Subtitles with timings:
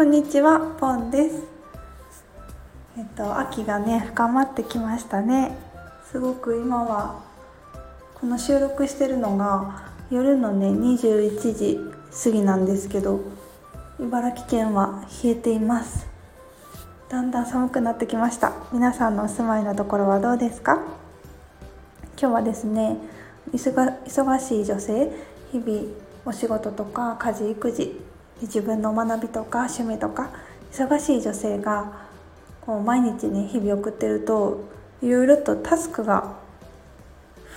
[0.00, 1.42] こんにちは、ポンです。
[2.96, 5.58] えっと、秋がね、深まってきましたね。
[6.10, 7.20] すごく今は、
[8.14, 11.78] この収録してるのが夜のね、21時
[12.24, 13.20] 過ぎなんですけど、
[14.00, 16.06] 茨城県は冷えています。
[17.10, 18.54] だんだん寒くなってきました。
[18.72, 20.78] 皆さんのお住まいのところはどうですか？
[22.18, 22.96] 今日はですね、
[23.52, 25.12] 忙忙しい女性、
[25.52, 25.82] 日々
[26.24, 28.00] お仕事とか家事育児
[28.42, 30.30] 自分の学びとか趣味とか
[30.72, 31.92] 忙しい女性が
[32.60, 34.64] こう毎日ね日々送ってると
[35.02, 36.36] いろいろとタスクが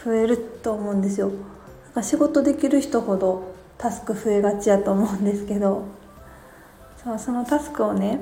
[0.04, 1.30] 増えると思うんですよ。
[1.86, 5.84] なんか仕事できる人ほどタスク増えがちやと思うんですけど
[7.04, 8.22] そうそのタスクをね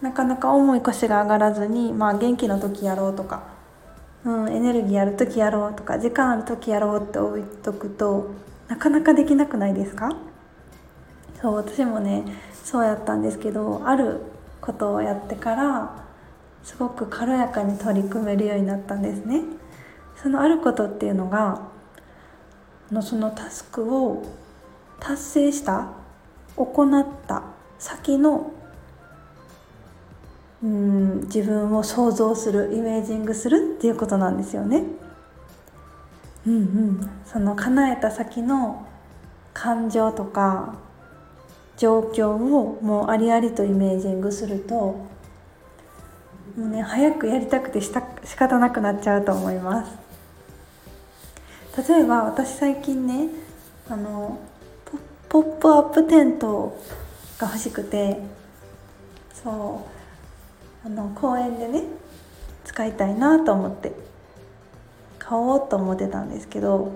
[0.00, 3.42] なかなか重い腰が上がらずに、まあ、元気の時やろうとか、
[4.24, 8.30] うん、エネルギーある時やろうとか時間ある時やろうって置いとくと
[8.68, 10.10] なかなかできなくないですか？
[11.40, 12.24] そう私もね
[12.64, 14.20] そうやったんですけどある
[14.60, 16.04] ことをやってから
[16.62, 19.42] すごく軽やかに取り組めるようになったんですね。
[20.20, 21.62] そのあることっていうのが
[22.90, 24.24] のそのタスクを
[24.98, 25.88] 達成した
[26.56, 27.42] 行った
[27.78, 28.52] 先の
[30.62, 34.82] うん自分を想像するイメージングするっていうことなんですよね。
[36.46, 37.10] うんうん。
[37.24, 38.86] その叶えた先の
[39.54, 40.74] 感情とか
[41.78, 45.06] 状況をもうありありとイメージングするとも
[46.56, 50.08] うね早くやりたくてした仕方なくなっちゃうと思います。
[51.88, 53.28] 例えば私最近ね
[53.88, 54.40] あの
[55.28, 56.76] ポップアップテント
[57.38, 58.20] が欲しくて
[59.32, 59.86] そ
[60.84, 61.84] うあの公園でね
[62.64, 63.92] 使いたいなと思って
[65.20, 66.92] 買おうと思ってたんですけど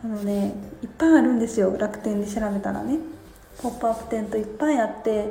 [0.00, 2.98] そのねいっぱいあるんですよ楽天で調べたらね。
[3.62, 5.30] ポップアップテントいっぱいあって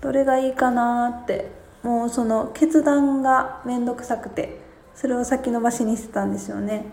[0.00, 1.50] どれがいいかなって
[1.82, 4.60] もうその決断が面倒くさくて
[4.94, 6.84] それを先延ばしにしてたんですよね。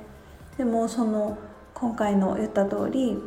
[0.57, 1.37] でもその
[1.73, 3.17] 今回の言った通り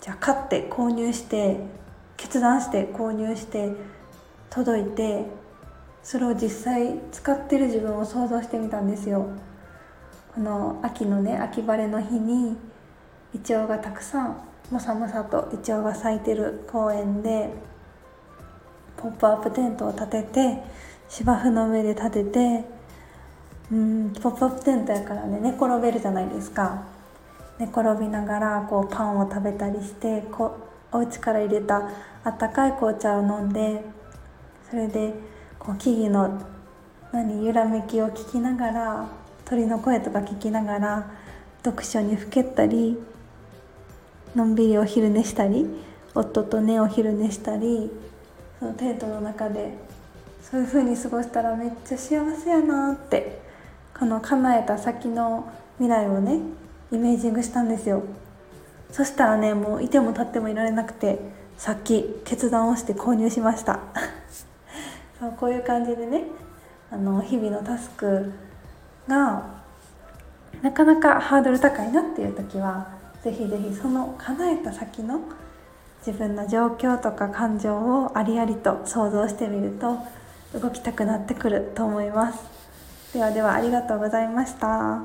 [0.00, 1.60] じゃあ買って購入して
[2.16, 3.72] 決断して購入して
[4.50, 5.26] 届いて
[6.02, 9.26] それを実際使ってる自分を想像してみたんですよ。
[10.34, 12.56] この秋のね秋晴れの日に
[13.34, 17.50] イチョウがたくさんもさもさとイチョウが咲いてる公園で
[18.96, 20.62] ポップアップテントを立てて
[21.10, 22.64] 芝生の上で立てて
[23.70, 26.84] うんポップアップテントやからね寝転べるじゃないですか。
[27.58, 30.56] 寝転びながらこうパンを食べたりしてこ
[30.90, 31.90] お家から入れた
[32.24, 33.84] あったかい紅茶を飲んで
[34.70, 35.12] それで
[35.58, 36.40] こう木々の
[37.12, 39.08] 何揺らめきを聞きながら
[39.44, 41.10] 鳥の声とか聞きながら
[41.62, 42.96] 読書にふけったり
[44.34, 45.66] のんびりお昼寝したり
[46.14, 47.90] 夫とねお昼寝したり
[48.58, 49.74] そのテントの中で
[50.42, 53.40] そういう風に過ごしたらめっちゃ幸せやなって
[53.98, 56.40] この叶えた先の未来をね
[56.90, 58.02] イメージングしたんですよ。
[58.90, 61.18] そしたらねもういても立ってもいられなくて
[61.56, 63.80] さっき決断をして購入しました。
[65.18, 66.24] そうこういう感じでね
[66.90, 68.32] あの日々のタスク
[69.08, 69.62] が
[70.60, 75.20] なかなかハードル高いなっていう時はぜひぜひその叶えた先の
[76.04, 79.98] 自分の状況とか感情をありありと想像してみると
[80.58, 82.40] 動きたくなってくると思います。
[83.14, 85.02] ではではありがとうございました。